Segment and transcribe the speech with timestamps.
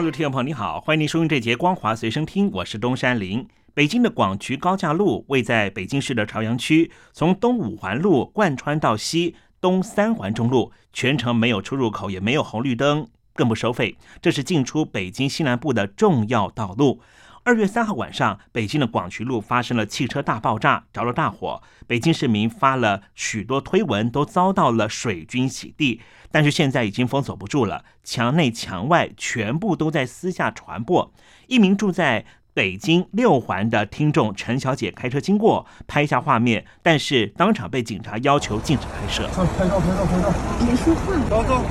[0.00, 3.46] 陆听众朋友，你好，欢迎您收听这节《光华随身听》，我是东山林。
[3.74, 13.96] 北京的广渠高架路位在北京市的朝阳区，从东五环路贯穿到西东三环中路，全程没有出入口，也没有红绿灯，更不收费。
[14.22, 17.00] 这是进出北京西南部的重要道路。
[17.48, 21.62] 二月三号晚上，北京的广渠路发生了汽车大爆炸，着了大火。
[21.86, 26.02] 北京市民发了许多推文，都遭到了水军洗地。
[26.30, 31.10] 但是现在已经封锁不住了，墙内墙外全部都在私下传播。
[31.46, 32.26] 一名住在。
[32.54, 39.28] 北京六环的听众陈小姐开车经过，拍下画面，但是当场被警察要求禁止拍摄。
[39.28, 40.32] 拍照，拍照，拍照！
[40.58, 41.62] 别说话，走走，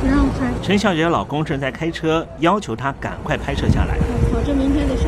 [0.00, 0.54] 不让拍。
[0.62, 3.96] 陈小姐的老公正在开车，要求她赶快拍摄下来。
[3.98, 5.07] 我操，这明天得上新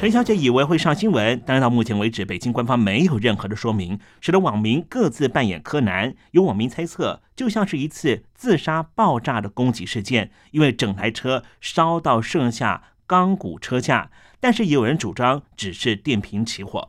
[0.00, 6.14] 陈小姐以为会上新闻，但是到目前为止，北京官方没有任何的说明，使得网民各自扮演柯南。
[6.30, 12.84] 有网民猜测，就像是一次自杀爆炸的攻击事件，因为整台车烧到剩下。
[13.06, 16.88] 钢骨车架，但是也有人主张只是电瓶起火。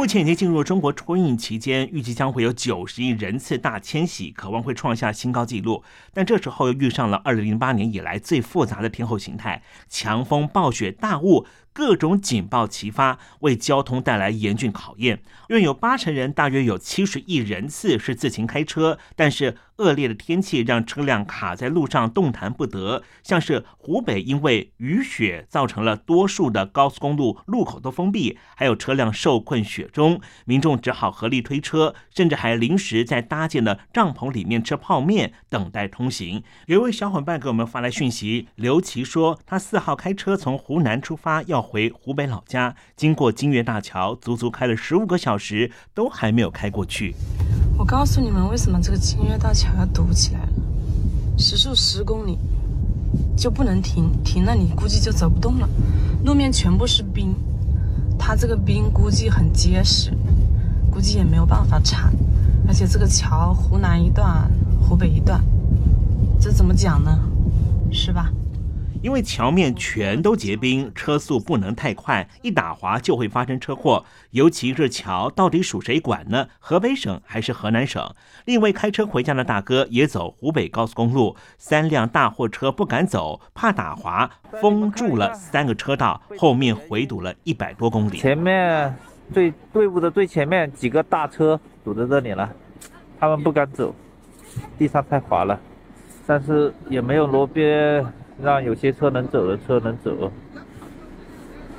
[0.00, 5.84] 目前已经进入中国春运期间，预计将会有九十亿人次大迁徙，渴望会创下新高纪录。
[6.14, 11.44] 但这时候又遇上了二零零八年以来最复杂的天候形态：强风、暴雪、大雾。
[11.72, 15.22] 各种警报齐发，为交通带来严峻考验。
[15.48, 23.02] 约有八成人，大约有七十亿人次是自行开车，但是恶劣的天气让车辆卡在路上动弹不得。
[23.22, 36.42] 像是湖北，因为雨雪造成了多数的高速公路路口都封闭，还有车辆受困雪中，民众只好合力推车，甚至还临时在搭建的帐篷里面吃泡面，等待通行。
[36.66, 41.60] 有一位小伙伴给我们发来讯息，刘琦说，他四号开车从湖南出发要。
[41.70, 47.14] 回湖北老家，经过金岳大桥，足足开了十五个小时，都还没有开过去。
[47.78, 50.48] 我告诉你们，为什么这个金岳大桥要堵起来了？
[51.38, 52.36] 时速十公里
[53.36, 55.68] 就不能停，停了你估计就走不动了。
[56.24, 57.32] 路面全部是冰，
[58.18, 60.10] 它这个冰估计很结实，
[60.90, 62.12] 估计也没有办法铲。
[62.66, 64.50] 而且这个桥，湖南一段，
[64.82, 65.40] 湖北一段，
[66.40, 67.16] 这怎么讲呢？
[67.92, 68.32] 是吧？
[69.02, 74.04] 因为桥面全都结冰，车速不能太快，一打滑就会发生车祸。
[74.32, 76.48] 尤其是桥到底属谁管呢？
[76.58, 78.14] 河北省还是河南省？
[78.44, 84.30] 另一位开车回家的大哥也走湖北高速公路，三辆大货车不敢走，怕打滑，
[84.60, 88.18] 封住了三个车道，后面回堵了一百多公里。
[88.18, 88.94] 前面
[89.32, 92.50] 最队伍的最前面几个大车堵在这里了，
[93.18, 93.94] 他们不敢走，
[94.76, 95.58] 地上太滑了，
[96.26, 98.04] 但是也没有路边。
[98.42, 100.32] 让有些车能走的车能走，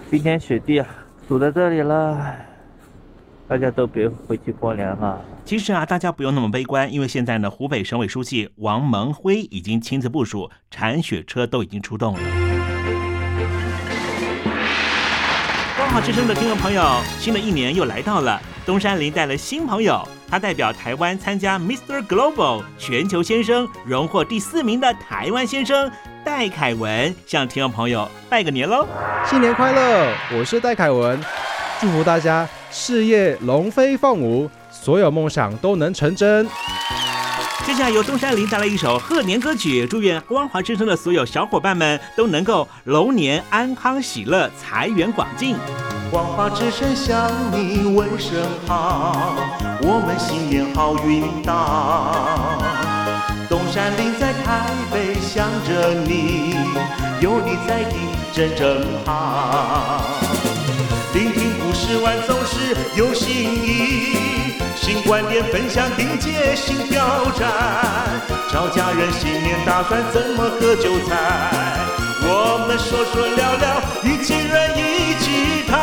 [0.10, 0.88] 冰天雪地啊，
[1.28, 2.36] 堵在这里了，
[3.48, 5.20] 大家都别回去过年了。
[5.44, 12.20] 其实啊，大家不用那么悲观，因为现在呢，湖北省委书记王蒙辉已经亲自部署铲雪车，都已经出动了。
[15.76, 16.84] 光华之声的听众朋友，
[17.18, 22.06] 新的一年又来到了，东山林带了新朋友，他代表台湾参加 Mr.
[22.06, 25.92] Global 全球先生，荣获第四名的台湾先生。
[26.42, 28.84] 戴凯文向听众朋友拜个年喽！
[29.30, 30.12] 新年快乐！
[30.36, 31.24] 我是戴凯文，
[31.80, 36.50] 祝福大家事业龙飞凤舞，所有梦想都能成真。
[37.64, 45.56] 接下来由东山林带来一首贺年歌曲，祝愿光华之声的所有小伙伴们都能够龙年安康喜乐，财源广进。
[46.10, 49.36] 光华之声向你问声好，
[49.84, 52.58] 我们新年好运到。
[53.48, 54.91] 东山林在台北
[55.34, 56.58] 想着你，
[57.22, 57.98] 有你在听
[58.34, 60.04] 真正好。
[61.14, 63.34] 聆听故事玩总是有新
[63.66, 67.48] 意，新观点分享迎接新挑战。
[68.52, 71.16] 找家人新年打算怎么喝酒菜？
[72.24, 75.80] 我们说说聊聊，一起人一起谈。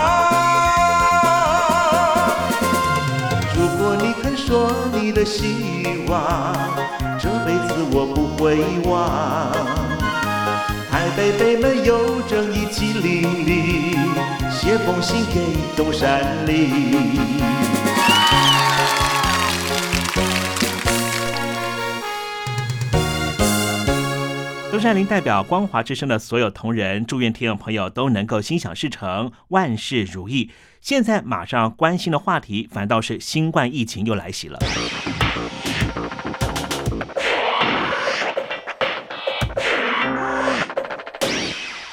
[3.57, 6.78] 如果你肯说你的希望。
[7.91, 8.59] 我不会
[8.89, 9.53] 忘，
[10.91, 13.97] 台北北门有正义旗林立，
[14.51, 15.41] 写封信给
[15.77, 17.19] 东山里。
[24.71, 30.51] 东山林代表光华之声的所有同仁，祝愿听众朋友都能够心想事成，万事如意。
[30.81, 34.59] 现在马上关心的话题，反倒是新冠疫情又来袭了。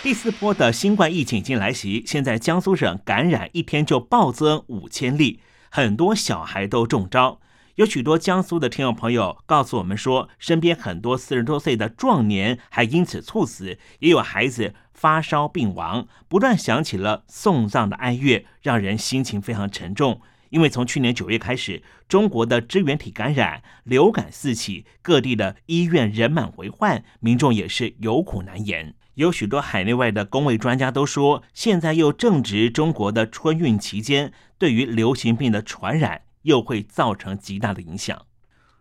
[0.06, 5.40] 第四波的新冠疫情已经来袭，现在江苏省感染一天就暴增五千例，
[5.72, 7.42] 很多小孩都中招。
[7.74, 20.22] 有许多江苏的听众朋友告诉我们说，身边很多四十多岁的壮年还因此猝死，也有孩子发烧病亡，不断响起了送葬的哀乐，让人心情非常沉重。
[20.51, 28.94] 因为从去年九月开始，中国的支原体感染、流感四起，各地的医院人满为患，民众也是有苦难言。
[29.16, 36.22] 有许多海内外的工位专家都说，现在又正值中国的春运期间，对于流行病的传染。
[36.46, 38.28] 又会造成极大的影响。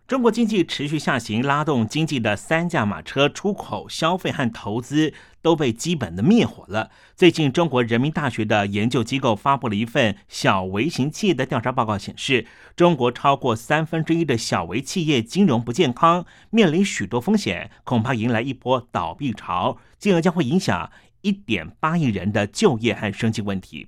[0.07, 5.11] 中国经济持续下行，拉动经济的三驾马车——出口、消费和投资，
[5.45, 6.89] 都被基本的灭火了。
[7.15, 20.89] 最近，中国人民大学的研究机构发布了一份小微型企业的调查报告，显示，中国超过三分之一的小微企业金融不健康，面临许多风险，恐怕迎来一波倒闭潮，进而将会影响
[21.21, 23.85] 一点八亿人的就业和生计问题。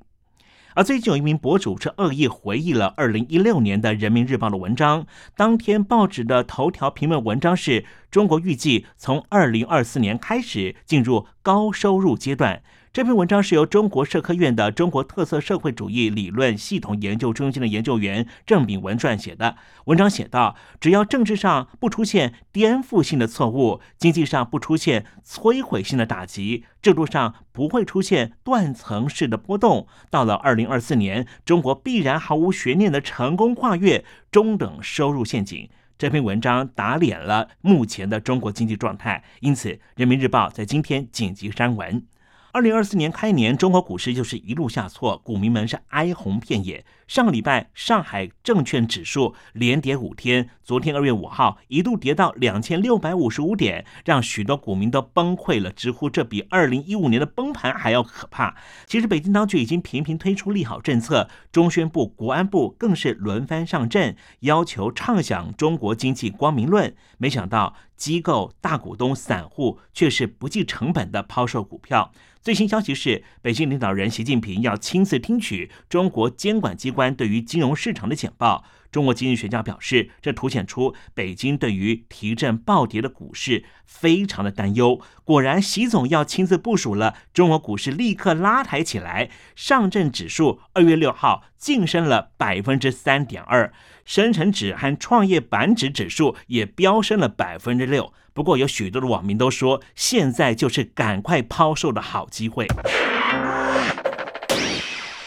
[0.76, 12.62] 而最近有一名博主是恶意回忆了二零一六年的《人民日报》的文章，当天报纸的头条评论文章是中国预计从二零二四年开始进入高收入阶段。
[12.94, 19.56] 这篇文章是由中国社科院的中国特色社会主义理论系统研究中心的研究员郑炳文撰写的。
[19.86, 42.06] 文章写道：“只要政治上不出现颠覆性的错误，经济上不出现摧毁性的打击，制度上不会出现断层式的波动，到了二零二四年，中国必然毫无悬念的成功跨越中等收入陷阱。”这篇文章打脸了目前的中国经济状态，因此《人民日报》在今天紧急删文。
[42.52, 46.86] 二零二四年开年，中国股市就是一路下挫，股民们是哀鸿遍野。
[47.08, 58.58] 上个礼拜，上海证券指数连跌五天，昨天二月五号一度跌到两千六百五十五点，让许多股民都崩溃了，直呼这比二零一五年的崩盘还要可怕。
[58.86, 66.94] 其实，北京当局已经频频推出利好政策，中宣部、国安部更是轮番上阵，要求畅想中国经济光明论。
[67.18, 72.12] 没想到，机构、大股东、散户却是不计成本的抛售股票。
[72.42, 78.64] 最新消息是，北京领导人习近平要亲自听取中国监管机关对于金融市场的简报。
[78.90, 85.00] 中国经济学家表示，这凸显出北京对于提振暴跌的股市非常的担忧。
[85.24, 89.30] 果然，习总要亲自部署了，中国股市立刻拉抬起来。
[89.56, 93.72] 上证指数二月六号晋升了百分之三点二，
[94.04, 98.12] 深成指和创业板指指数也飙升了百分之六。
[98.34, 102.66] 不过，有许多的网民都说，现在就是赶快抛售的好机会。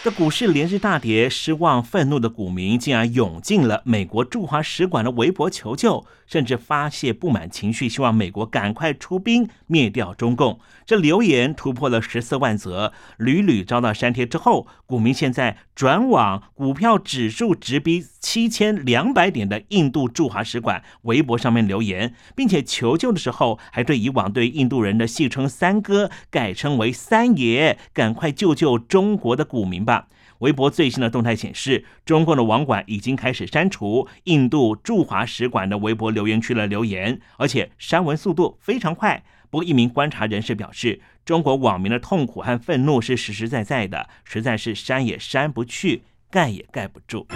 [0.03, 10.59] 这股市连日大跌，失望愤怒的股民竟然涌进了美国驻华使馆的微博求救，甚至发泄不满情绪，希望美国赶快出兵灭掉中共。
[10.87, 29.90] 这留言突破了十四万则，屡屡遭到删帖之后，股民现在转往股票指数直逼七千两百点的印度驻华使馆微博上面留言，并且求救的时候还对以往对印度人的戏称“三哥”改称为“三爷”，赶快救救中国的股民吧。
[30.41, 39.23] 微博最新的动态显示，中共的网管已经开始删除印度驻华使馆的微博留言区的留言，而且删文速度非常快。
[39.51, 47.27] 不过，一名观察人士表示，中国网民的痛苦和愤怒是实实在在的，实在是删也删不去，盖也盖不住。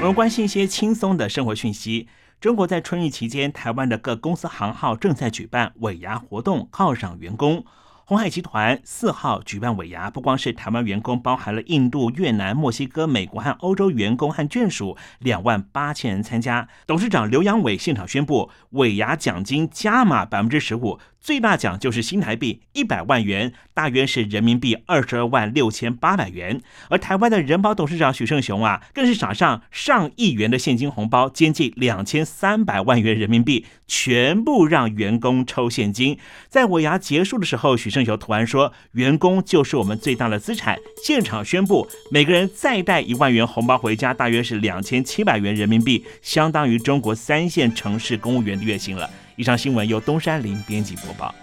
[0.00, 2.08] 我们关心一些轻松的生活讯息。
[2.40, 7.64] 中国在春运期间，台湾的各公司行号正在举办尾牙活动，犒赏员工。
[8.10, 16.66] 鸿海集团四号举办尾牙，不光是台湾员工，包含了印度、越南、墨西哥、美国和欧洲员工和眷属两万八千人参加。
[16.88, 20.98] 董事长刘阳伟现场宣布，尾牙奖金加码百分之十五。
[21.20, 26.62] 最大奖就是新台币一百万元，大约是人民币二十二万六千八百元。
[26.88, 36.18] 而台湾的人保董事长许胜雄啊，更是撒上上亿元的现金红包，接近两千三百万元人民币，全部让员工抽现金。
[36.48, 49.08] 在尾牙结束的时候，许胜雄突然说：“员工就是我们最大的资产。”现场宣布，每个人再带一万元红包回家，大约是两千七百元人民币，相当于中国三线城市公务员的月薪了。
[49.40, 51.34] 以上新闻由东山林编辑播报。